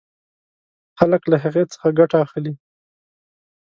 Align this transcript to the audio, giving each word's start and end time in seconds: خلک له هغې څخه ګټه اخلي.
خلک 0.99 1.21
له 1.31 1.37
هغې 1.43 1.63
څخه 1.71 1.87
ګټه 1.99 2.17
اخلي. 2.25 2.53